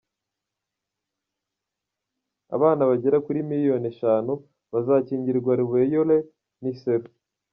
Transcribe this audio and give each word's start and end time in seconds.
Abana 2.55 2.87
bagera 2.89 3.17
kuri 3.25 3.39
miliyoni 3.49 3.85
eshanu 3.93 4.33
bazakingirwa 4.71 5.51
rubeyole 5.59 6.15
n’iseru 6.61 7.07